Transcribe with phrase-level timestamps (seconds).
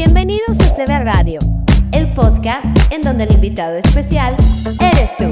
[0.00, 1.40] Bienvenidos a CB Radio,
[1.90, 4.36] el podcast en donde el invitado especial
[4.80, 5.24] eres tú.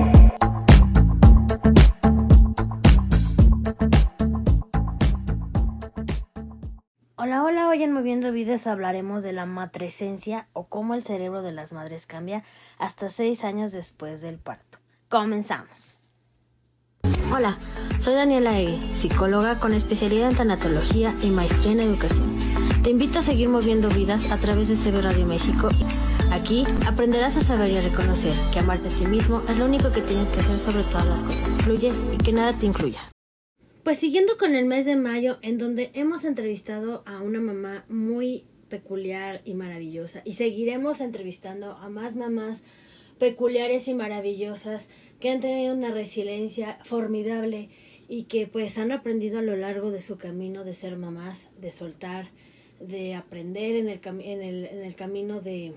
[7.15, 11.53] Hola, hola, hoy en Moviendo Vidas hablaremos de la matresencia o cómo el cerebro de
[11.53, 12.43] las madres cambia
[12.77, 14.79] hasta seis años después del parto.
[15.09, 16.01] Comenzamos.
[17.33, 17.57] Hola,
[18.01, 22.76] soy Daniela Egui, psicóloga con especialidad en tanatología y maestría en educación.
[22.87, 25.69] Te invito a seguir moviendo vidas a través de CB Radio México.
[26.31, 29.91] Aquí aprenderás a saber y a reconocer que amarte a ti mismo es lo único
[29.91, 31.65] que tienes que hacer sobre todas las cosas.
[31.65, 33.01] Fluye y que nada te incluya.
[33.83, 38.45] Pues siguiendo con el mes de mayo, en donde hemos entrevistado a una mamá muy
[38.69, 42.63] peculiar y maravillosa, y seguiremos entrevistando a más mamás
[43.19, 47.69] peculiares y maravillosas que han tenido una resiliencia formidable
[48.09, 51.73] y que pues han aprendido a lo largo de su camino de ser mamás, de
[51.73, 52.29] soltar,
[52.81, 55.75] de aprender en el, en el, en el camino de,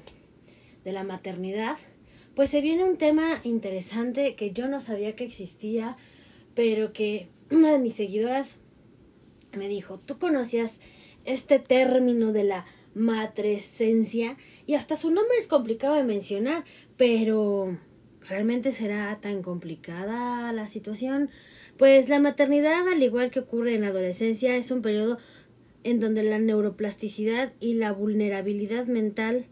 [0.84, 1.78] de la maternidad,
[2.36, 5.98] pues se viene un tema interesante que yo no sabía que existía,
[6.56, 8.58] pero que una de mis seguidoras
[9.58, 10.80] me dijo, ¿tú conocías
[11.26, 14.38] este término de la matresencia?
[14.68, 16.64] Y hasta su nombre es complicado de mencionar,
[16.98, 17.78] pero
[18.28, 21.30] ¿realmente será tan complicada la situación?
[21.78, 25.18] Pues la maternidad, al igual que ocurre en la adolescencia, es un periodo
[25.84, 29.46] en donde la neuroplasticidad y la vulnerabilidad mental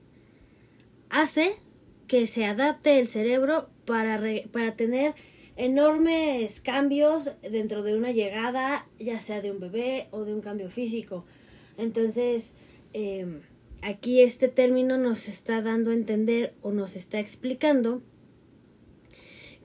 [1.09, 1.53] hace
[2.07, 5.15] que se adapte el cerebro para, para tener
[5.55, 10.69] enormes cambios dentro de una llegada, ya sea de un bebé o de un cambio
[10.69, 11.25] físico.
[11.77, 12.51] Entonces,
[12.93, 13.41] em,
[13.81, 18.01] aquí este término nos está dando a entender o nos está explicando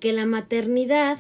[0.01, 1.19] que la maternidad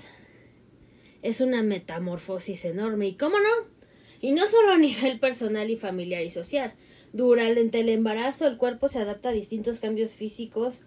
[1.22, 3.08] es una metamorfosis enorme.
[3.08, 3.81] ¿Y cómo no?
[4.22, 6.72] Y no solo a nivel personal y familiar y social.
[7.12, 10.80] Durante el embarazo el cuerpo se adapta a distintos cambios físicos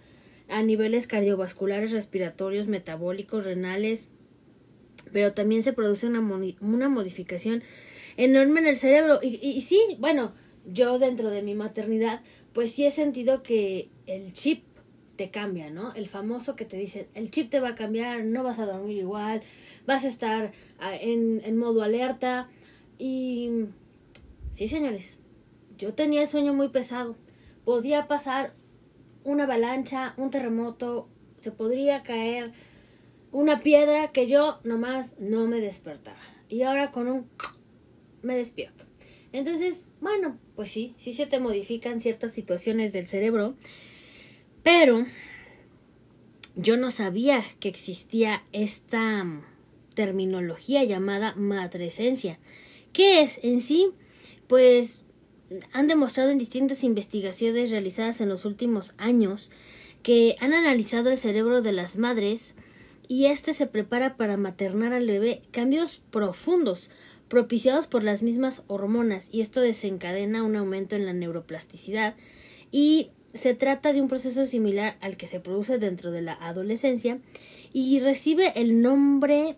[0.47, 4.09] a niveles cardiovasculares, respiratorios, metabólicos, renales,
[5.11, 6.21] pero también se produce una,
[6.61, 7.63] una modificación
[8.17, 9.19] enorme en el cerebro.
[9.21, 10.33] Y, y, sí, bueno,
[10.65, 12.21] yo dentro de mi maternidad,
[12.53, 14.63] pues sí he sentido que el chip
[15.15, 15.93] te cambia, ¿no?
[15.93, 18.97] El famoso que te dice, el chip te va a cambiar, no vas a dormir
[18.97, 19.41] igual,
[19.85, 22.49] vas a estar ah, en, en modo alerta.
[22.97, 23.49] Y
[24.51, 25.19] sí, señores,
[25.77, 27.15] yo tenía el sueño muy pesado.
[27.63, 28.53] Podía pasar
[29.23, 32.53] una avalancha, un terremoto, se podría caer
[33.31, 36.17] una piedra que yo nomás no me despertaba.
[36.47, 37.29] Y ahora con un
[38.21, 38.85] me despierto.
[39.31, 43.55] Entonces, bueno, pues sí, sí se te modifican ciertas situaciones del cerebro,
[44.63, 45.05] pero
[46.55, 49.25] yo no sabía que existía esta
[49.93, 52.39] terminología llamada matresencia.
[52.95, 53.91] ¿Qué es en sí?
[54.47, 55.03] Pues
[55.73, 59.51] han demostrado en distintas investigaciones realizadas en los últimos años
[60.01, 62.55] que han analizado el cerebro de las madres
[63.09, 66.89] y éste se prepara para maternar al bebé cambios profundos
[67.27, 72.15] propiciados por las mismas hormonas y esto desencadena un aumento en la neuroplasticidad
[72.71, 77.19] y se trata de un proceso similar al que se produce dentro de la adolescencia
[77.73, 79.57] y recibe el nombre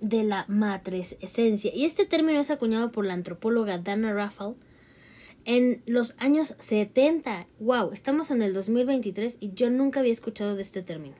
[0.00, 4.54] de la matresencia y este término es acuñado por la antropóloga Dana Raffel
[5.44, 7.46] en los años 70.
[7.58, 7.92] ¡Wow!
[7.92, 11.16] Estamos en el 2023 y yo nunca había escuchado de este término.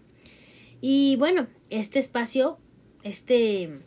[0.80, 2.58] Y bueno, este espacio,
[3.02, 3.80] este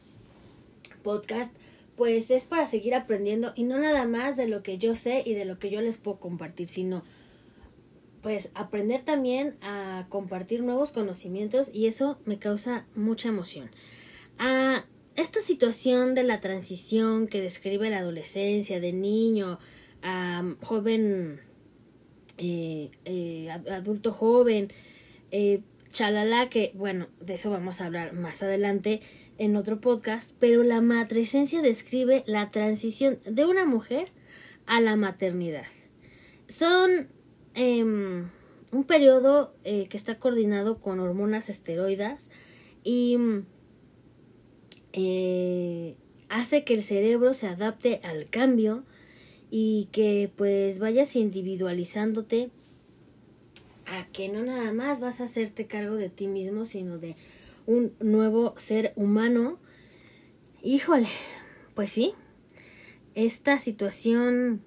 [1.04, 1.56] podcast,
[1.96, 5.36] pues es para seguir aprendiendo y no nada más de lo que yo sé y
[5.36, 7.04] de lo que yo les puedo compartir, sino
[8.22, 13.70] pues aprender también a compartir nuevos conocimientos y eso me causa mucha emoción.
[14.44, 14.86] A
[15.18, 19.60] esta situación de la transición que describe la adolescencia, de niño,
[20.62, 21.42] joven,
[22.40, 24.74] eh, eh, adulto joven,
[25.30, 29.02] eh, chalala, que bueno, de eso vamos a hablar más adelante
[29.38, 34.08] en otro podcast, pero la matresencia describe la transición de una mujer
[34.66, 35.68] a la maternidad.
[36.48, 37.10] Son
[37.54, 38.28] em,
[38.72, 42.32] un periodo que está coordinado con hormonas esteroidas
[42.84, 43.20] y
[46.30, 48.84] hace que el cerebro se adapte al cambio
[49.50, 52.50] y que pues vayas individualizándote
[53.86, 57.18] a que no nada más vas a hacerte cargo de ti mismo, sino de
[57.66, 59.60] un nuevo ser humano.
[60.64, 61.10] Híjole,
[61.76, 62.14] pues sí,
[63.16, 64.62] esta situación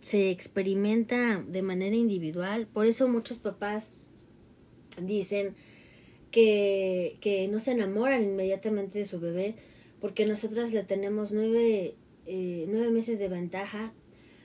[0.00, 3.94] se experimenta de manera individual, por eso muchos papás
[5.00, 5.54] dicen
[6.30, 9.56] que, que no se enamoran inmediatamente de su bebé,
[10.00, 11.94] porque nosotras le tenemos nueve
[12.26, 13.92] eh, nueve meses de ventaja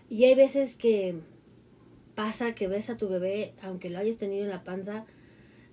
[0.09, 1.15] y hay veces que
[2.15, 5.05] pasa que ves a tu bebé, aunque lo hayas tenido en la panza,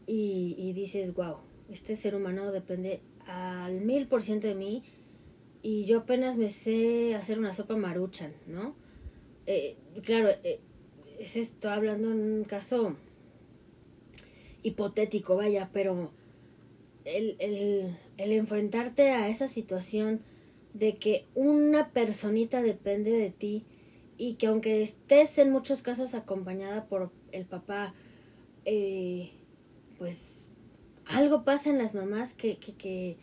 [0.06, 1.36] y, y dices, wow,
[1.70, 4.82] este ser humano depende al mil por ciento de mí
[5.62, 8.74] y yo apenas me sé hacer una sopa maruchan, ¿no?
[9.46, 10.60] Eh, claro, eh,
[11.20, 12.96] es esto hablando en un caso
[14.62, 16.10] hipotético, vaya, pero
[17.04, 20.20] el, el, enfrentarte a esa situación
[20.74, 23.64] de que una personita depende de ti
[24.16, 27.94] y que aunque estés en muchos casos acompañada por el papá,
[28.64, 29.30] eh,
[29.98, 30.46] pues
[31.06, 33.16] algo pasa en las mamás que, que, que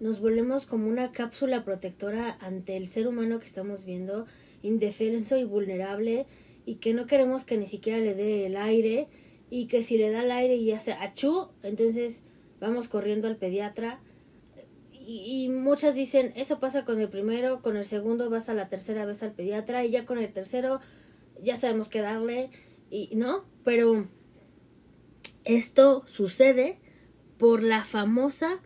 [0.00, 4.26] nos volvemos como una cápsula protectora ante el ser humano que estamos viendo,
[4.62, 6.26] indefenso y vulnerable,
[6.64, 9.08] y que no queremos que ni siquiera le dé el aire,
[9.50, 12.24] y que si le da el aire y hace achú, entonces
[12.60, 14.00] vamos corriendo al pediatra.
[14.92, 19.06] Y, muchas dicen, eso pasa con el primero, con el segundo vas a la tercera
[19.06, 20.80] vez al pediatra, y ya con el tercero
[21.42, 22.50] ya sabemos qué darle,
[22.90, 24.06] y no, pero
[25.44, 26.78] esto sucede
[27.38, 28.60] por la famosa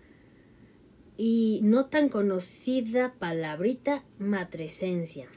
[1.16, 5.28] y no tan conocida palabrita matresencia.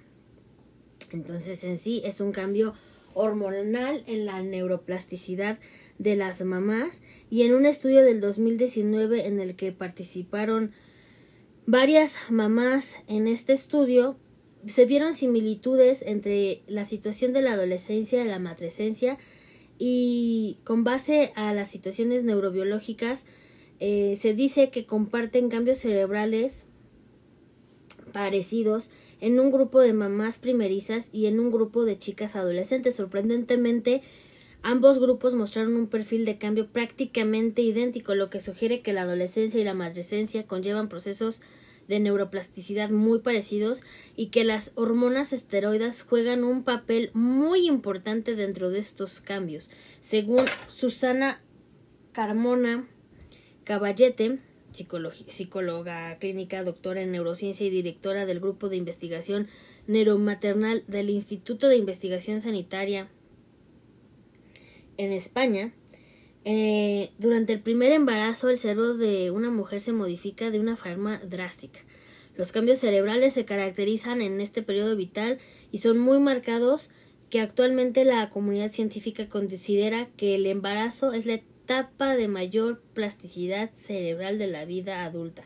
[1.12, 2.74] Entonces en sí es un cambio
[3.16, 5.58] hormonal en la neuroplasticidad
[5.98, 7.02] de las mamás
[7.32, 10.72] y en un estudio del 2019 en el que participaron
[11.66, 14.18] varias mamás en este estudio
[14.68, 19.18] se vieron similitudes entre la situación de la adolescencia y la matresencia
[19.78, 23.26] y con base a las situaciones neurobiológicas
[23.80, 26.68] eh, se dice que comparten cambios cerebrales
[28.14, 28.90] parecidos
[29.22, 32.96] en un grupo de mamás primerizas y en un grupo de chicas adolescentes.
[32.96, 34.02] Sorprendentemente,
[34.64, 39.60] ambos grupos mostraron un perfil de cambio prácticamente idéntico, lo que sugiere que la adolescencia
[39.60, 41.42] y la madrescencia conllevan procesos
[41.88, 43.84] de neuroplasticidad muy parecidos
[44.16, 49.70] y que las hormonas esteroides juegan un papel muy importante dentro de estos cambios.
[50.00, 51.42] Según Susana
[52.12, 52.88] Carmona
[53.66, 54.40] Caballete,
[54.76, 59.48] psicóloga clínica, doctora en neurociencia y directora del grupo de investigación
[59.88, 63.08] neuromaternal del Instituto de Investigación Sanitaria
[64.98, 65.74] en España,
[66.44, 71.18] eh, durante el primer embarazo el cerebro de una mujer se modifica de una forma
[71.20, 71.80] drástica.
[72.38, 75.40] Los cambios cerebrales se caracterizan en este periodo vital
[75.72, 76.92] y son muy marcados
[77.30, 83.72] que actualmente la comunidad científica considera que el embarazo es la etapa de mayor plasticidad
[83.76, 85.44] cerebral de la vida adulta.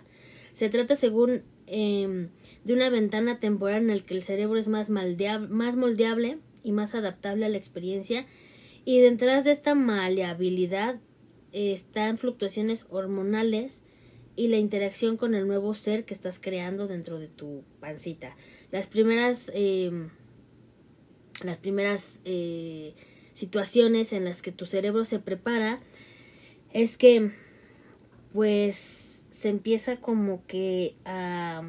[0.51, 2.27] Se trata, según eh,
[2.65, 6.93] de una ventana temporal en la que el cerebro es más, más moldeable y más
[6.93, 8.25] adaptable a la experiencia
[8.83, 10.99] y detrás de esta maleabilidad
[11.53, 13.83] están fluctuaciones hormonales
[14.35, 18.35] y la interacción con el nuevo ser que estás creando dentro de tu pancita.
[18.71, 19.91] Las primeras, eh,
[21.43, 22.93] las primeras eh,
[23.33, 25.79] situaciones en las que tu cerebro se prepara
[26.73, 27.31] es que
[28.33, 31.63] pues se empieza como que a,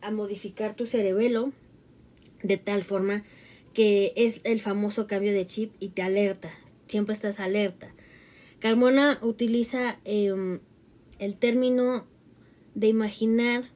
[0.00, 1.52] a modificar tu cerebelo
[2.42, 3.24] de tal forma
[3.74, 6.52] que es el famoso cambio de chip y te alerta,
[6.86, 7.94] siempre estás alerta.
[8.58, 10.58] Carmona utiliza eh,
[11.18, 12.06] el término
[12.74, 13.70] de imaginar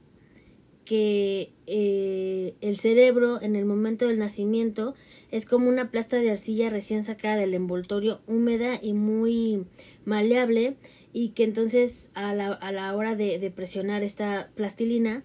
[0.84, 4.94] que eh, el cerebro en el momento del nacimiento
[5.30, 9.64] es como una plasta de arcilla recién sacada del envoltorio húmeda y muy
[10.04, 10.76] maleable
[11.12, 15.22] y que entonces a la, a la hora de, presionar esta plastilina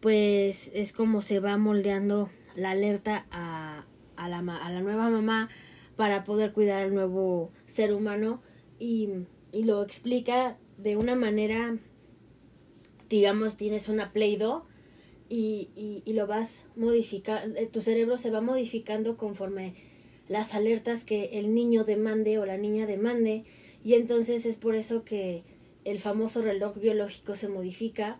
[0.00, 3.84] pues es como se va moldeando la alerta a,
[4.16, 5.48] a la, a la nueva mamá
[5.94, 8.42] para poder cuidar al nuevo ser humano
[8.78, 9.10] y,
[9.52, 11.78] y lo explica de una manera,
[13.08, 14.65] digamos, tienes una Play-Doh
[15.28, 19.74] y, y, y, lo vas modificando, eh, tu cerebro se va modificando conforme
[20.28, 23.44] las alertas que el niño demande o la niña demande
[23.84, 25.44] y entonces es por eso que
[25.84, 28.18] el famoso reloj biológico se modifica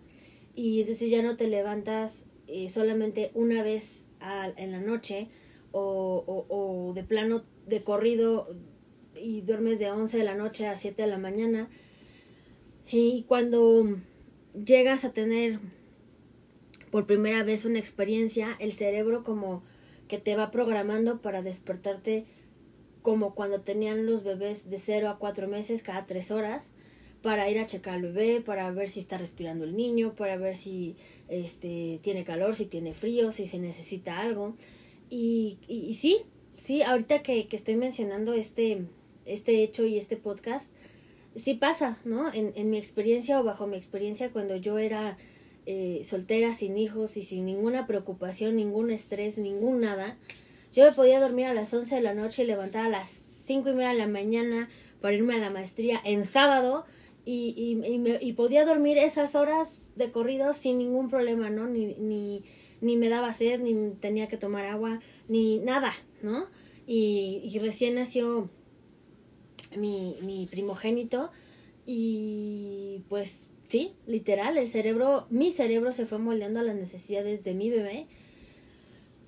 [0.55, 4.07] y entonces ya no te levantas eh, solamente una vez
[4.57, 5.29] en la noche
[5.73, 8.49] o, o, de plano de corrido
[9.21, 11.69] y duermes de 11 de la noche a 7 de la mañana.
[12.91, 13.85] Y cuando
[14.55, 15.59] llegas a tener
[16.91, 19.63] por primera vez una experiencia, el cerebro como
[20.09, 22.27] que te va programando para despertarte
[23.03, 26.71] como cuando tenían los bebés de 0 a 4 meses cada 3 horas
[27.23, 30.57] para ir a checar al bebé, para ver si está respirando el niño, para ver
[30.57, 30.97] si
[31.29, 34.55] este tiene calor, si tiene frío, si se necesita algo.
[35.11, 36.19] Y, y, sí,
[36.55, 38.87] sí, ahorita que, que, estoy mencionando este,
[39.25, 40.73] este hecho y este podcast,
[41.35, 42.33] sí pasa, ¿no?
[42.33, 45.17] En, en mi experiencia o bajo mi experiencia cuando yo era
[45.67, 50.17] eh, soltera, sin hijos y sin ninguna preocupación, ningún estrés, ningún nada,
[50.73, 53.71] yo me podía dormir a las 11 de la noche y levantar a las cinco
[53.71, 54.69] y media de la mañana
[55.01, 56.85] para irme a la maestría en sábado
[57.25, 61.67] y, y, me, y podía dormir esas horas de corrido sin ningún problema, ¿no?
[61.67, 62.45] Ni, ni,
[62.81, 66.47] ni me daba sed, ni tenía que tomar agua, ni nada, ¿no?
[66.87, 68.51] Y, y recién nació
[69.77, 71.31] mi, mi primogénito
[71.87, 77.55] y pues sí, literal, el cerebro, mi cerebro se fue moldeando a las necesidades de
[77.55, 78.07] mi bebé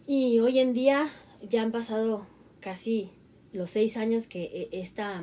[0.06, 1.08] y hoy en día
[1.42, 2.26] ya han pasado
[2.60, 3.10] casi
[3.52, 5.22] los seis años que eh, esta,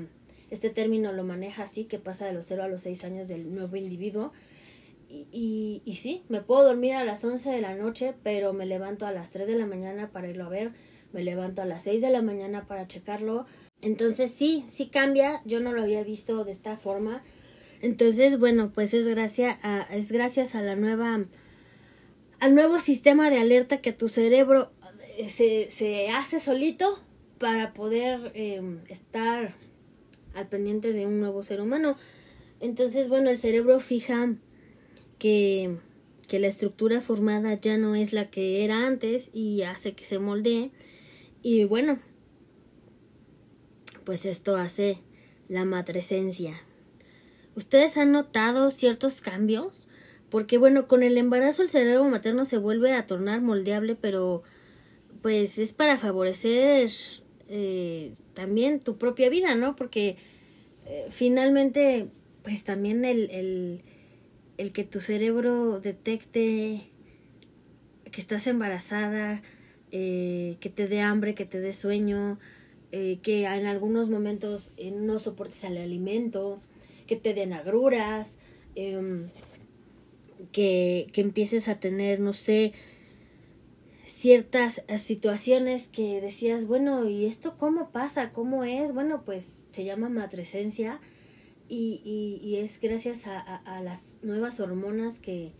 [0.50, 3.53] este término lo maneja así, que pasa de los cero a los seis años del
[3.53, 4.31] nuevo individuo.
[5.10, 8.65] Y, y, y, sí, me puedo dormir a las once de la noche, pero me
[8.65, 10.74] levanto a las tres de la mañana para irlo a ver,
[11.13, 13.45] me levanto a las seis de la mañana para checarlo.
[13.81, 17.24] Entonces sí, sí cambia, yo no lo había visto de esta forma.
[17.86, 21.24] Entonces, bueno, pues es gracias a, es gracias a la nueva,
[22.39, 24.72] al nuevo sistema de alerta que tu cerebro
[25.20, 27.00] eh, se, se hace solito
[27.38, 29.54] para poder em, estar
[30.34, 31.96] al pendiente de un nuevo ser humano.
[32.60, 34.34] Entonces, bueno, el cerebro fija
[35.20, 35.77] que,
[36.27, 40.18] que la estructura formada ya no es la que era antes y hace que se
[40.18, 40.72] moldee.
[41.44, 42.00] Y bueno,
[44.06, 44.98] pues esto hace
[45.50, 46.60] la matresencia.
[47.55, 49.88] ¿Ustedes han notado ciertos cambios?
[50.29, 54.43] Porque bueno, con el embarazo el cerebro materno se vuelve a tornar moldeable, pero
[55.21, 56.91] pues es para favorecer
[57.47, 59.75] eh, también tu propia vida, ¿no?
[59.75, 60.17] Porque
[60.85, 62.09] eh, finalmente,
[62.43, 63.81] pues también el, el,
[64.57, 66.81] el que tu cerebro detecte
[68.12, 69.41] que estás embarazada,
[69.91, 72.38] eh, que te dé hambre, que te dé sueño,
[72.91, 76.62] que en algunos momentos no soportes el alimento,
[77.07, 78.39] que te den agruras,
[78.75, 79.29] em,
[80.51, 82.74] que, que empieces a tener, no sé,
[84.05, 88.31] ciertas situaciones que decías, bueno, ¿y esto cómo pasa?
[88.31, 88.93] ¿Cómo es?
[88.93, 91.00] Bueno, pues se llama matresencia
[91.67, 92.01] y,
[92.43, 95.53] y, es gracias a, a, a, las nuevas hormonas que,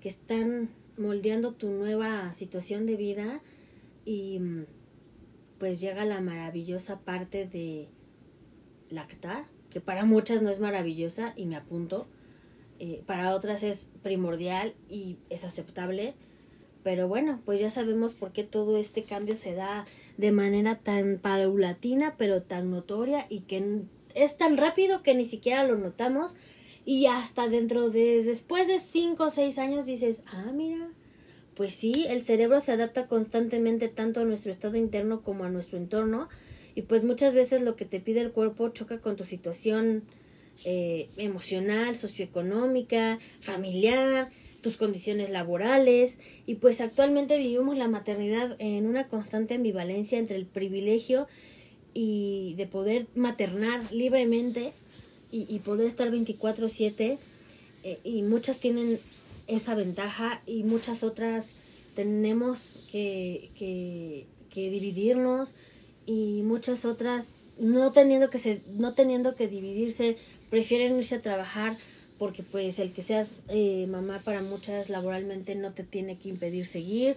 [0.00, 3.40] que están moldeando tu nueva situación de vida
[4.04, 4.40] y
[5.58, 7.88] pues llega la maravillosa parte de
[8.90, 12.06] lactar, que para muchas no es maravillosa y me apunto,
[12.78, 16.14] eh, para otras es primordial y es aceptable,
[16.84, 19.84] pero bueno, pues ya sabemos por qué todo este cambio se da
[20.16, 23.80] de manera tan paulatina, pero tan notoria y que
[24.14, 26.36] es tan rápido que ni siquiera lo notamos
[26.84, 30.88] y hasta dentro de después de cinco o seis años dices, ah, mira,
[31.56, 35.78] pues sí, el cerebro se adapta constantemente tanto a nuestro estado interno como a nuestro
[35.78, 36.28] entorno
[36.74, 40.02] y pues muchas veces lo que te pide el cuerpo choca con tu situación
[40.64, 49.08] eh, emocional, socioeconómica, familiar, tus condiciones laborales y pues actualmente vivimos la maternidad en una
[49.08, 51.28] constante ambivalencia entre el privilegio
[51.92, 54.72] y de poder maternar libremente
[55.30, 57.18] y, poder estar 24/7
[57.82, 59.00] eh, y muchas tienen
[59.48, 65.54] esa ventaja y muchas otras tenemos que, que, que dividirnos
[66.06, 70.16] y muchas otras no teniendo que ser, no teniendo que dividirse
[70.50, 71.76] prefieren irse a trabajar
[72.18, 76.66] porque pues el que seas eh, mamá para muchas laboralmente no te tiene que impedir
[76.66, 77.16] seguir.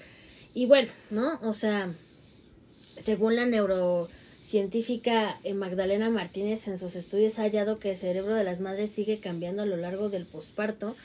[0.54, 1.90] Y bueno no o sea
[3.00, 8.44] según la neurocientífica eh, Magdalena Martínez en sus estudios ha hallado que el cerebro de
[8.44, 10.96] las madres sigue cambiando a lo largo del posparto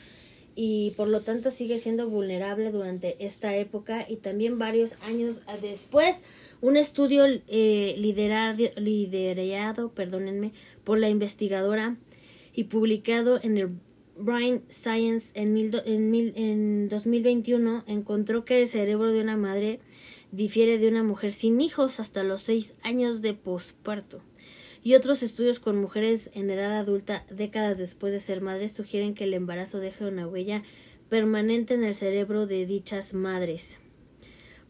[0.54, 6.22] y por lo tanto sigue siendo vulnerable durante esta época y también varios años después
[6.62, 9.92] un estudio eh, liderado,
[10.84, 11.96] por la investigadora
[12.54, 13.70] y publicado en el
[14.16, 19.80] Brain Science en, mil, en, mil, en 2021 encontró que el cerebro de una madre
[20.30, 24.22] difiere de una mujer sin hijos hasta los seis años de posparto.
[24.84, 29.24] Y otros estudios con mujeres en edad adulta décadas después de ser madres sugieren que
[29.24, 30.62] el embarazo deja una huella
[31.08, 33.81] permanente en el cerebro de dichas madres.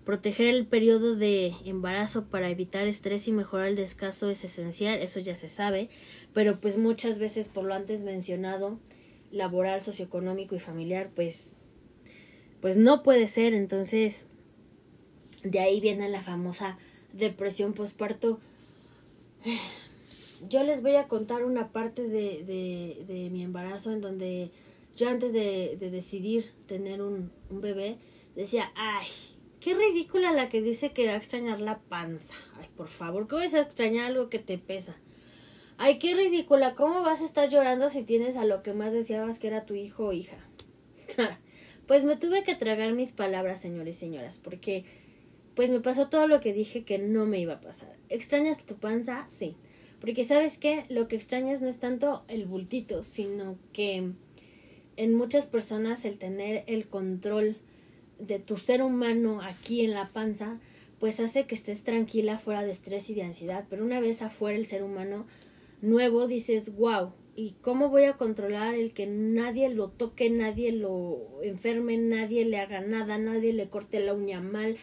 [0.04, 5.20] Proteger el periodo de embarazo para evitar estrés y mejorar el descanso es esencial, eso
[5.20, 5.90] ya se sabe,
[6.34, 8.80] pero pues muchas veces por lo antes mencionado,
[9.30, 11.56] laboral, socioeconómico y familiar, pues
[12.60, 14.26] pues no puede ser, entonces
[15.42, 16.78] de ahí viene la famosa
[17.12, 18.38] depresión postparto.
[20.48, 22.44] Yo les voy a contar una parte de,
[23.06, 24.50] de, mi embarazo en donde
[24.96, 27.98] yo antes de, de decidir tener un, un bebé
[28.34, 29.06] decía, ay,
[29.62, 32.34] qué ridícula la que dice que va a extrañar la panza.
[32.58, 34.96] Ay, por favor, ¿cómo vas a extrañar algo que te pesa?
[35.78, 39.38] Ay, qué ridícula, ¿cómo vas a estar llorando si tienes a lo que más deseabas
[39.38, 40.36] que era tu hijo o hija?
[41.86, 44.84] pues me tuve que tragar mis palabras, señores y señoras, porque
[45.54, 47.94] pues me pasó todo lo que dije que no me iba a pasar.
[48.08, 49.26] ¿Extrañas tu panza?
[49.28, 49.56] Sí.
[50.00, 54.10] Porque sabes qué, lo que extrañas no es tanto el bultito, sino que
[54.96, 57.56] en muchas personas el tener el control
[58.26, 60.58] de tu ser humano aquí en la panza,
[61.00, 63.64] pues hace que estés tranquila fuera de estrés y de ansiedad.
[63.68, 65.26] Pero una vez afuera el ser humano
[65.80, 71.18] nuevo, dices, wow, ¿y cómo voy a controlar el que nadie lo toque, nadie lo
[71.42, 74.76] enferme, nadie le haga nada, nadie le corte la uña mal?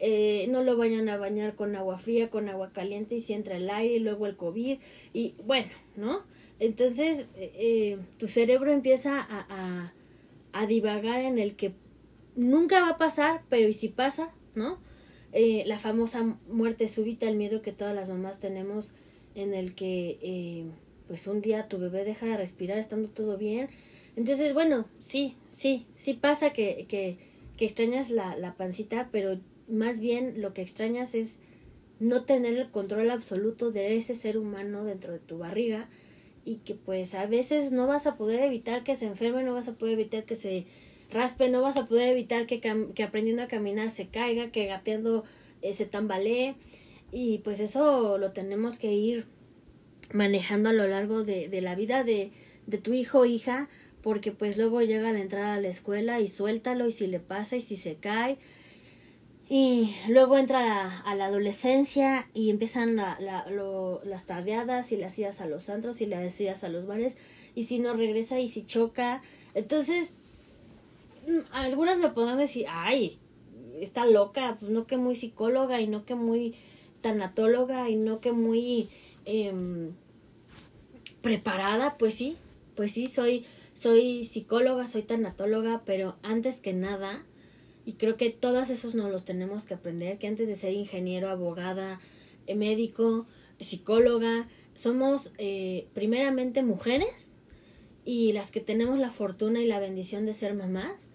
[0.00, 3.56] Eh, no lo vayan a bañar con agua fría, con agua caliente y si entra
[3.56, 4.78] el aire y luego el COVID
[5.12, 6.22] y bueno, ¿no?
[6.60, 9.92] Entonces eh, eh, tu cerebro empieza a, a,
[10.52, 11.72] a, divagar en el que
[12.38, 14.78] nunca va a pasar, pero y si pasa, ¿no?
[15.66, 18.94] la famosa muerte súbita, el miedo que todas las mamás tenemos
[19.34, 20.72] en el que
[21.06, 23.68] pues un día tu bebé deja de respirar estando todo bien.
[24.16, 27.18] Entonces, bueno, sí, sí, sí pasa que, que,
[27.56, 31.38] que extrañas la, la pancita, pero más bien lo que extrañas es
[32.00, 35.88] no tener el control absoluto de ese ser humano dentro de tu barriga
[36.44, 39.68] y que pues a veces no vas a poder evitar que se enferme, no vas
[39.68, 40.66] a poder evitar que se
[41.10, 45.24] raspe, no vas a poder evitar que, que aprendiendo a caminar se caiga, que gateando
[45.62, 46.56] eh, se tambalee
[47.12, 49.26] y pues eso lo tenemos que ir
[50.12, 52.32] manejando a lo largo de, de la vida de,
[52.66, 53.68] de tu hijo o hija
[54.02, 57.56] porque pues luego llega la entrada a la escuela y suéltalo y si le pasa
[57.56, 58.38] y si se cae
[59.50, 65.18] y luego entra a la adolescencia y empiezan la, la, lo, las tardeadas y las
[65.18, 67.16] idas a los antros y las idas a los bares.
[67.54, 69.22] Y si no regresa y si choca.
[69.54, 70.20] Entonces,
[71.52, 73.18] algunas me podrán decir, ay,
[73.80, 76.54] está loca, pues no que muy psicóloga y no que muy
[77.00, 78.88] tanatóloga y no que muy
[79.24, 79.92] em,
[81.22, 81.96] preparada.
[81.98, 82.36] Pues sí,
[82.74, 83.44] pues sí, soy,
[83.74, 87.24] soy psicóloga, soy tanatóloga, pero antes que nada
[87.88, 91.30] y creo que todos esos nos los tenemos que aprender, que antes de ser ingeniero,
[91.30, 92.00] abogada,
[92.46, 93.26] eh, médico,
[93.60, 97.30] psicóloga, somos eh, primeramente mujeres
[98.04, 101.08] y las que tenemos la fortuna y la bendición de ser mamás.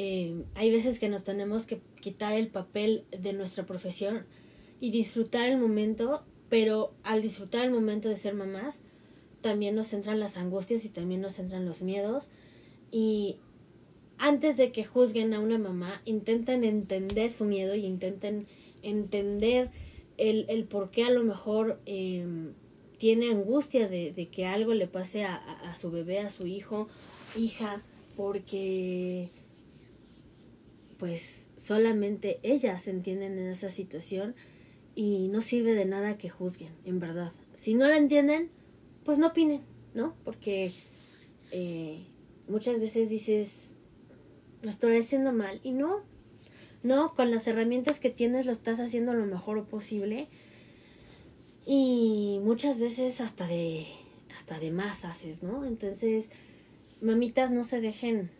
[0.00, 4.26] Eh, hay veces que nos tenemos que quitar el papel de nuestra profesión
[4.80, 8.82] y disfrutar el momento, pero al disfrutar el momento de ser mamás,
[9.40, 12.30] también nos entran las angustias y también nos entran los miedos.
[12.92, 13.38] Y
[14.18, 18.46] antes de que juzguen a una mamá, intenten entender su miedo y intenten
[18.84, 19.72] entender
[20.16, 22.52] el, el por qué a lo mejor em,
[22.98, 26.86] tiene angustia de, de, que algo le pase a, a, su bebé, a su hijo,
[27.36, 27.82] hija,
[28.16, 29.30] porque
[30.98, 34.34] pues solamente ellas entienden en esa situación
[34.94, 37.32] y no sirve de nada que juzguen, en verdad.
[37.54, 38.50] Si no la entienden,
[39.04, 39.62] pues no opinen,
[39.94, 40.16] ¿no?
[40.24, 40.72] Porque
[41.52, 42.04] eh,
[42.48, 43.76] muchas veces dices,
[44.60, 45.60] lo estoy haciendo mal.
[45.62, 46.02] Y no,
[46.82, 50.26] no, con las herramientas que tienes lo estás haciendo lo mejor posible.
[51.64, 53.86] Y muchas veces hasta de,
[54.36, 55.64] hasta de más haces, ¿no?
[55.64, 56.30] Entonces,
[57.00, 58.30] mamitas no se dejen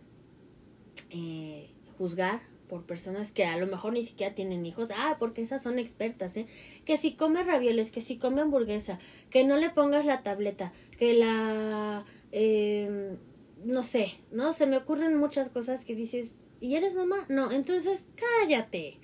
[1.11, 4.91] eh, juzgar por personas que a lo mejor ni siquiera tienen hijos.
[4.95, 6.47] Ah, porque esas son expertas, ¿eh?
[6.85, 8.99] Que si come ravioles, que si come hamburguesa,
[9.31, 12.05] que no le pongas la tableta, que la...
[12.31, 13.17] Eh,
[13.65, 14.53] no sé, ¿no?
[14.53, 17.25] Se me ocurren muchas cosas que dices, ¿y eres mamá?
[17.29, 18.99] No, entonces cállate.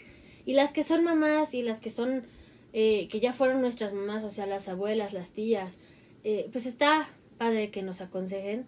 [0.46, 2.24] Y las que son mamás y las que son,
[2.72, 5.78] eh, que ya fueron nuestras mamás, o sea, las abuelas, las tías,
[6.22, 8.66] eh, pues está padre que nos aconsejen,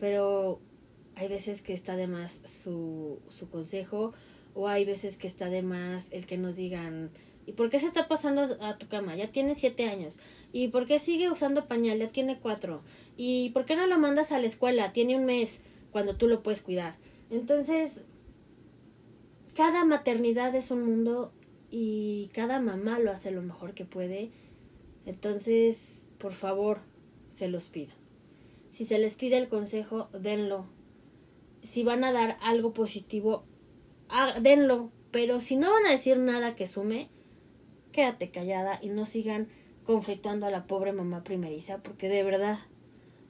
[0.00, 0.60] pero
[1.14, 4.12] hay veces que está de más su, su consejo
[4.54, 7.10] o hay veces que está de más el que nos digan,
[7.46, 9.16] ¿y por qué se está pasando a tu cama?
[9.16, 10.18] Ya tiene siete años.
[10.52, 11.98] ¿Y por qué sigue usando pañal?
[11.98, 12.82] Ya tiene cuatro.
[13.16, 14.92] ¿Y por qué no lo mandas a la escuela?
[14.92, 15.60] Tiene un mes
[15.90, 16.96] cuando tú lo puedes cuidar.
[17.30, 18.04] Entonces,
[19.54, 21.32] cada maternidad es un mundo
[21.70, 24.30] y cada mamá lo hace lo mejor que puede.
[25.06, 26.80] Entonces, por favor,
[27.34, 27.92] se los pido.
[28.70, 30.66] Si se les pide el consejo, denlo.
[31.62, 33.44] Si van a dar algo positivo,
[34.40, 34.90] denlo.
[35.10, 37.08] Pero si no van a decir nada que sume,
[37.92, 39.48] quédate callada y no sigan
[39.84, 42.58] conflictando a la pobre mamá primeriza, porque de verdad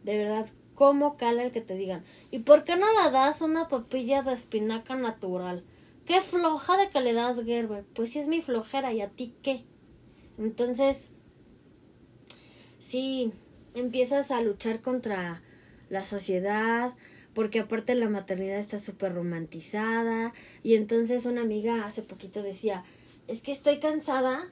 [0.05, 2.05] de verdad, ¿cómo cala el que te digan?
[2.31, 5.65] ¿Y por qué no la das una papilla de espinaca natural?
[6.07, 7.85] Qué floja de que le das Gerber.
[7.95, 9.65] Pues si es mi flojera, ¿y a ti qué?
[10.39, 11.13] Entonces,
[12.81, 13.33] sí,
[13.75, 15.43] empiezas a luchar contra
[15.89, 16.95] la sociedad,
[17.35, 20.33] porque aparte la maternidad está súper romantizada.
[20.63, 22.85] Y entonces una amiga hace poquito decía,
[23.29, 24.43] es que estoy cansada,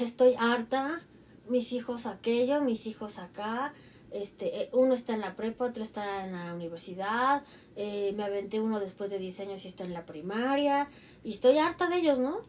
[0.00, 1.02] estoy harta,
[1.48, 3.72] mis hijos aquello, mis hijos acá,
[4.10, 7.42] este, eh, uno está en la prepa, otro está en la universidad,
[7.76, 10.88] eh, me aventé uno después de 10 años y está en la primaria,
[11.24, 12.40] y estoy harta de ellos, ¿no?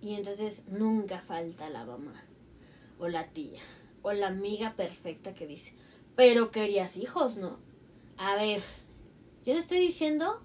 [0.00, 2.24] Y entonces nunca falta la mamá
[2.98, 3.60] o la tía
[4.02, 5.74] o la amiga perfecta que dice,
[6.14, 7.58] pero querías hijos, ¿no?
[8.18, 8.62] A ver,
[9.44, 10.40] yo no estoy diciendo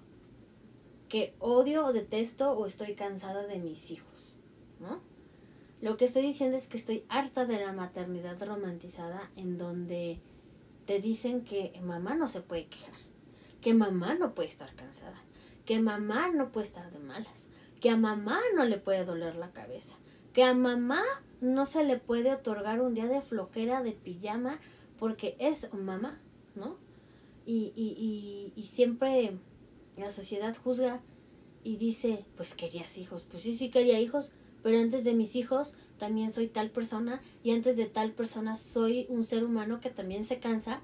[1.08, 4.36] que odio o detesto o estoy cansada de mis hijos,
[4.78, 5.00] ¿no?
[5.80, 10.20] Lo que estoy diciendo es que estoy harta de la maternidad romantizada en donde
[10.84, 12.94] te dicen que mamá no se puede quejar,
[13.60, 15.22] que mamá no puede estar cansada,
[15.64, 17.48] que mamá no puede estar de malas,
[17.80, 19.96] que a mamá no le puede doler la cabeza,
[20.34, 21.02] que a mamá
[21.40, 24.58] no se le puede otorgar un día de floquera de pijama
[24.98, 26.20] porque es mamá,
[26.54, 26.76] ¿no?
[27.44, 29.32] Y, y, y, y siempre
[29.96, 31.00] la sociedad juzga
[31.64, 35.74] y dice, pues querías hijos, pues sí, sí quería hijos, pero antes de mis hijos
[35.98, 40.24] también soy tal persona y antes de tal persona soy un ser humano que también
[40.24, 40.80] se cansa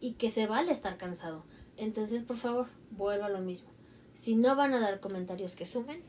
[0.00, 1.44] y que se vale estar cansado.
[1.76, 3.70] Entonces, por favor, vuelvo a lo mismo.
[4.14, 6.00] Si no van a dar comentarios que sumen,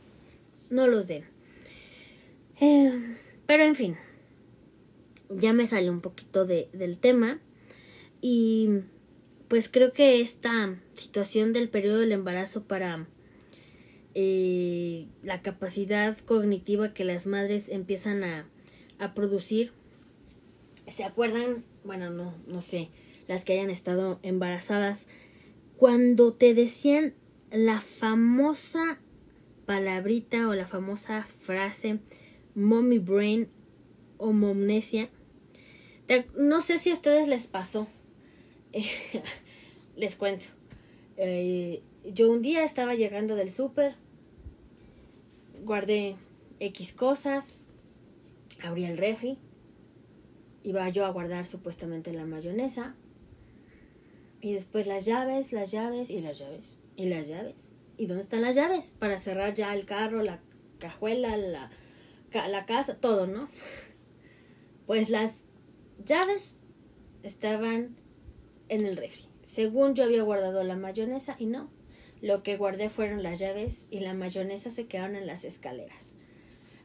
[0.70, 1.26] no los den.
[2.60, 3.98] Eh, pero en fin,
[5.30, 7.40] ya me sale un poquito de, del tema
[8.22, 8.70] y
[9.54, 13.06] pues creo que esta situación del periodo del embarazo para
[14.16, 18.50] eh, la capacidad cognitiva que las madres empiezan a,
[18.98, 19.72] a producir,
[20.88, 21.64] ¿se acuerdan?
[21.84, 22.90] Bueno, no, no sé,
[23.28, 25.06] las que hayan estado embarazadas,
[25.78, 27.14] cuando te decían
[27.52, 29.00] la famosa
[29.68, 32.00] palabrita o la famosa frase
[32.56, 33.50] mommy brain
[34.18, 35.12] o momnesia.
[36.36, 37.88] No sé si a ustedes les pasó.
[39.96, 40.46] les cuento.
[41.18, 43.96] Eh, yo un día estaba llegando del súper,
[45.64, 46.16] guardé
[46.60, 47.56] X cosas,
[48.62, 49.38] abrí el refri,
[50.64, 52.96] iba yo a guardar supuestamente la mayonesa,
[54.42, 57.72] y después las llaves, las llaves y las llaves, y las llaves.
[57.98, 58.96] ¿Y dónde están las llaves?
[59.00, 60.42] Para cerrar ya el carro, la
[60.80, 61.70] cajuela, la,
[62.34, 63.48] la casa, todo, ¿no?
[64.86, 65.46] Pues las
[66.04, 66.62] llaves
[67.24, 67.96] estaban
[68.68, 69.33] en el refri.
[69.54, 71.70] Según yo había guardado la mayonesa y no.
[72.24, 76.16] Lo que guardé fueron las llaves y la mayonesa se quedaron en las escaleras.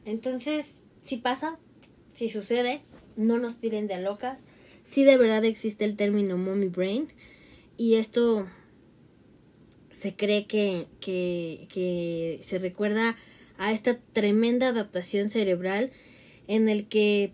[0.05, 1.57] Entonces, si pasa,
[2.13, 2.81] si sucede,
[3.15, 4.45] no nos tiren de locas.
[4.83, 7.11] Si de verdad existe el término mommy brain
[7.75, 8.45] y esto
[9.89, 13.17] se cree que, que, que se recuerda
[13.57, 15.89] a esta tremenda adaptación cerebral
[16.45, 17.33] en el que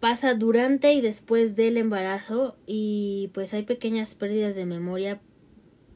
[0.00, 5.20] pasa durante y después del embarazo y pues hay pequeñas pérdidas de memoria,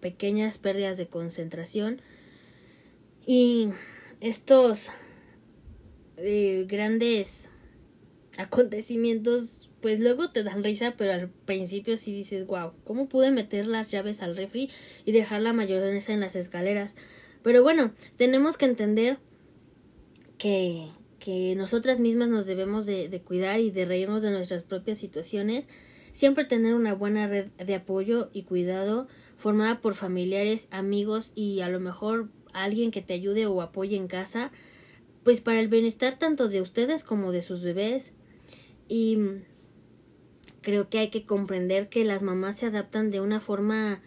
[0.00, 2.00] pequeñas pérdidas de concentración.
[3.26, 3.70] Y
[4.20, 4.90] estos
[6.16, 7.50] eh, grandes
[8.36, 13.66] acontecimientos pues luego te dan risa pero al principio sí dices wow cómo pude meter
[13.66, 14.70] las llaves al refri
[15.04, 16.96] y dejar la mayonesa en las escaleras
[17.42, 19.18] pero bueno tenemos que entender
[20.38, 20.88] que,
[21.24, 25.70] que nosotras mismas nos debemos de, cuidar y de reírnos de nuestras propias situaciones,
[26.12, 29.08] siempre tener una buena red de apoyo y cuidado
[29.38, 34.06] formada por familiares, amigos y a lo mejor alguien que te ayude o apoye en
[34.06, 34.52] casa,
[35.22, 38.12] pues para el bienestar tanto de ustedes como de sus bebés.
[38.86, 39.16] Y
[40.60, 44.02] creo que hay que comprender que las mamás se adaptan de una forma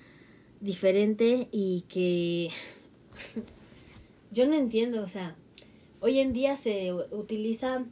[0.62, 2.51] diferente y que
[4.32, 5.36] yo no entiendo, o sea,
[6.00, 7.86] Hoy en día se utiliza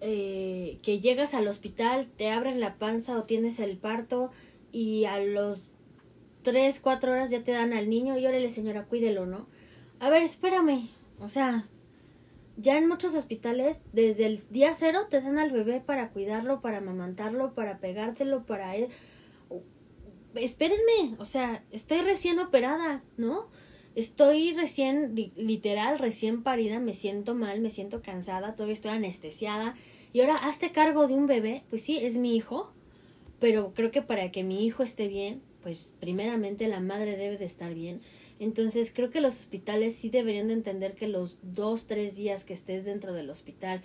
[0.00, 4.30] eh, que llegas al hospital, te abren la panza o tienes el parto
[4.72, 5.68] y a los
[6.42, 9.46] tres, cuatro horas ya te dan al niño y órale señora, cuídelo, ¿no?
[10.00, 10.88] A ver, espérame.
[11.20, 11.66] O sea,
[12.56, 16.78] ya en muchos hospitales, desde el día cero te dan al bebé para cuidarlo, para
[16.78, 18.88] amamantarlo, para pegártelo, para él.
[20.34, 23.48] Espérenme, o sea, estoy recién operada, ¿no?
[23.94, 29.74] Estoy recién, literal, recién parida, me siento mal, me siento cansada, todavía estoy anestesiada.
[30.12, 32.72] Y ahora, hazte cargo de un bebé, pues sí, es mi hijo,
[33.40, 37.44] pero creo que para que mi hijo esté bien, pues primeramente la madre debe de
[37.44, 38.00] estar bien.
[38.38, 42.52] Entonces creo que los hospitales sí deberían de entender que los dos, tres días que
[42.52, 43.80] estés dentro del hospital,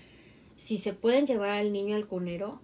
[0.57, 2.59] si se pueden llevar al niño al cunero,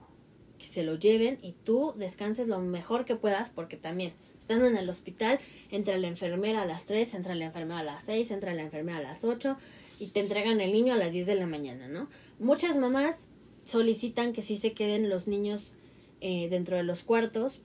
[0.58, 4.78] que se lo lleven y tú descanses lo mejor que puedas, porque también estando en
[4.78, 5.40] el hospital,
[5.76, 8.98] entra la enfermera a las 3, entra la enfermera a las 6, entra la enfermera
[9.00, 9.58] a las 8
[10.00, 12.08] y te entregan el niño a las 10 de la mañana, ¿no?
[12.40, 13.30] Muchas mamás
[13.64, 15.74] solicitan que sí se queden los niños
[16.22, 17.62] eh, dentro de los cuartos.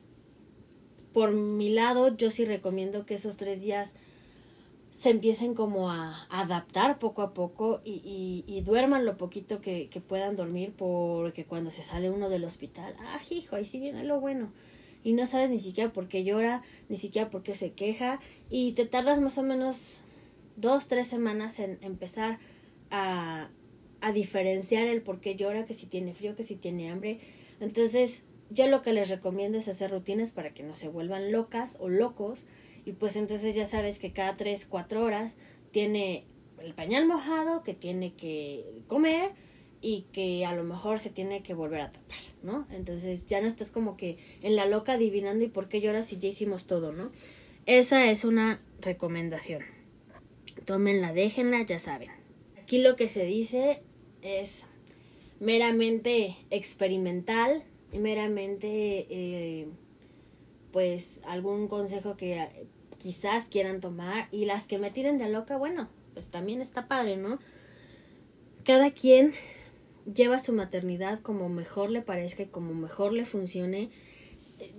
[1.13, 3.95] Por mi lado, yo sí recomiendo que esos tres días
[4.93, 9.89] se empiecen como a adaptar poco a poco y, y, y duerman lo poquito que,
[9.89, 14.03] que, puedan dormir porque cuando se sale uno del hospital, ah, hijo, ahí sí viene
[14.03, 14.51] lo bueno
[15.03, 18.73] y no sabes ni siquiera por qué llora, ni siquiera por qué se queja y
[18.73, 20.01] te tardas más o menos
[20.57, 22.39] dos, tres semanas en empezar
[22.91, 23.49] a,
[24.01, 27.21] a diferenciar el por qué llora, que si tiene frío, que si tiene hambre.
[27.61, 31.77] Entonces, yo lo que les recomiendo es hacer rutinas para que no se vuelvan locas
[31.81, 32.47] o locos.
[32.85, 35.37] Y pues entonces ya sabes que cada 3, 4 horas
[35.71, 36.25] tiene
[36.61, 39.31] el pañal mojado, que tiene que comer
[39.83, 42.67] y que a lo mejor se tiene que volver a tapar, ¿no?
[42.71, 46.19] Entonces ya no estás como que en la loca adivinando y por qué lloras si
[46.19, 47.11] ya hicimos todo, ¿no?
[47.67, 49.63] Esa es una recomendación.
[50.67, 52.11] Tómenla, déjenla, ya saben.
[52.61, 53.83] Aquí lo que se dice
[54.23, 54.67] es
[55.41, 59.67] meramente experimental, meramente eh,
[60.73, 62.49] pues algún consejo que
[62.99, 67.17] quizás quieran tomar y las que me tiren de loca, bueno, pues también está padre,
[67.17, 67.39] ¿no?
[68.63, 69.33] Cada quien
[70.13, 73.91] lleva su maternidad como mejor le parezca y como mejor le funcione.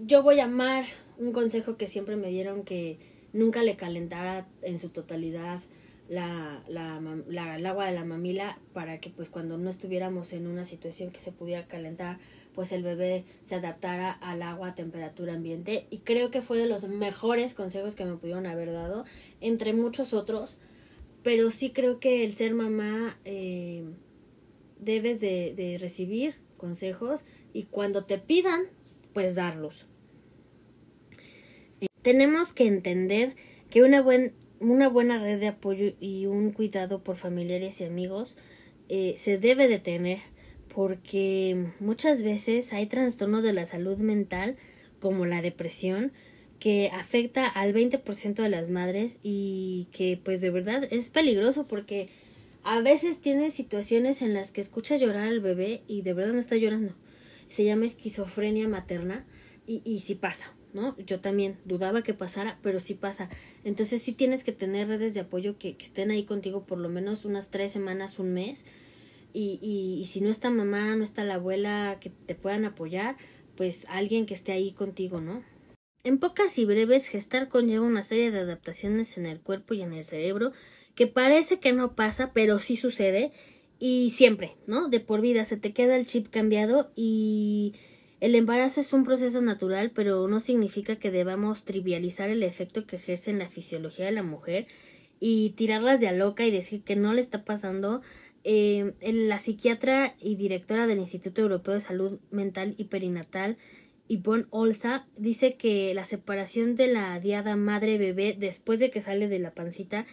[0.06, 0.86] Yo voy a amar
[1.18, 3.00] un consejo que siempre me dieron que
[3.34, 5.62] nunca le calentara en su totalidad
[6.10, 10.46] la, la, la, el agua de la mamila para que pues cuando no estuviéramos en
[10.46, 12.20] una situación que se pudiera calentar
[12.54, 16.66] pues el bebé se adaptara al agua a temperatura ambiente y creo que fue de
[16.66, 19.06] los mejores consejos que me pudieron haber dado
[19.40, 20.60] entre muchos otros
[21.24, 23.86] pero sí creo que el ser mamá eh,
[24.82, 28.64] debes de, recibir consejos y cuando te pidan
[29.14, 29.86] pues darlos.
[32.02, 33.36] Tenemos que entender
[33.70, 38.38] que una, buen, una buena red de apoyo y un cuidado por familiares y amigos
[38.90, 40.20] eh, se debe de tener
[40.74, 44.58] porque muchas veces hay trastornos de la salud mental
[45.00, 46.12] como la depresión
[46.60, 52.10] que afecta al 20% de las madres y que pues de verdad es peligroso porque
[52.64, 56.40] a veces tienes situaciones en las que escuchas llorar al bebé y de verdad no
[56.40, 56.94] está llorando.
[57.50, 59.26] Se llama esquizofrenia materna
[59.66, 60.54] y, y sí pasa.
[60.74, 60.98] ¿no?
[61.00, 63.30] Yo también dudaba que pasara, pero sí pasa.
[63.64, 66.90] Entonces sí tienes que tener redes de apoyo que, que estén ahí contigo por lo
[66.90, 68.66] menos unas tres semanas, un mes.
[69.34, 73.16] Y, y, y, si no está mamá, no está la abuela que te puedan apoyar,
[73.56, 75.44] pues alguien que esté ahí contigo, ¿no?
[76.04, 79.94] En pocas y breves, gestar conlleva una serie de adaptaciones en el cuerpo y en
[79.94, 80.52] el cerebro
[80.96, 83.32] que parece que no pasa, pero sí sucede
[83.80, 84.90] y siempre, ¿no?
[84.90, 87.74] De por vida se te queda el chip cambiado y
[88.20, 92.98] el embarazo es un proceso natural, pero no significa que debamos trivializar el efecto que
[92.98, 94.68] ejerce en la fisiología de la mujer
[95.20, 98.02] y tirarlas de a loca y decir que no le está pasando.
[98.44, 103.58] Eh, la psiquiatra y directora del Instituto Europeo de Salud Mental y Perinatal,
[104.08, 109.40] Yvonne Olsa, dice que la separación de la diada madre-bebé después de que sale de
[109.40, 110.06] la pancita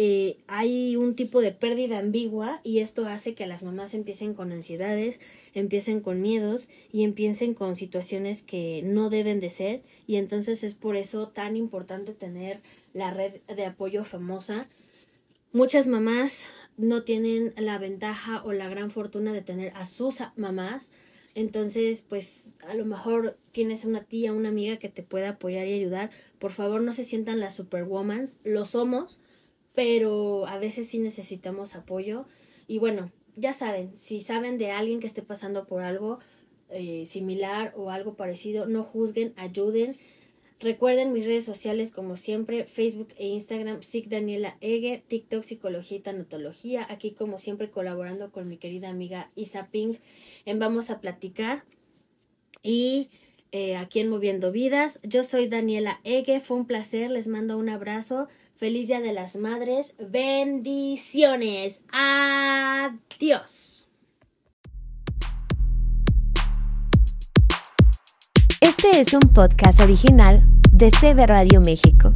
[0.00, 4.52] eh, hay un tipo de pérdida ambigua y esto hace que las mamás empiecen con
[4.52, 5.18] ansiedades,
[5.54, 10.76] empiecen con miedos y empiecen con situaciones que no deben de ser y entonces es
[10.76, 12.60] por eso tan importante tener
[12.94, 14.68] la red de apoyo famosa.
[15.50, 20.92] Muchas mamás no tienen la ventaja o la gran fortuna de tener a sus mamás,
[21.34, 25.72] entonces pues a lo mejor tienes una tía, una amiga que te pueda apoyar y
[25.72, 26.10] ayudar.
[26.38, 29.18] Por favor no se sientan las superwomans, lo somos,
[29.78, 32.26] pero a veces sí necesitamos apoyo.
[32.66, 36.18] Y bueno, ya saben, si saben de alguien que esté pasando por algo
[36.68, 39.94] eh, similar o algo parecido, no juzguen, ayuden.
[40.58, 46.00] Recuerden mis redes sociales como siempre, Facebook e Instagram, Psic Daniela Ege, TikTok Psicología y
[46.00, 50.00] Tanatología, aquí como siempre colaborando con mi querida amiga Isa Pink
[50.44, 51.62] en Vamos a Platicar
[52.64, 53.10] y
[53.52, 54.98] eh, aquí en Moviendo Vidas.
[55.04, 58.26] Yo soy Daniela Ege, fue un placer, les mando un abrazo.
[58.58, 59.94] Feliz Día de las Madres.
[60.00, 61.82] Bendiciones.
[61.92, 63.88] Adiós.
[68.60, 70.42] Este es un podcast original
[70.72, 72.14] de CB Radio México.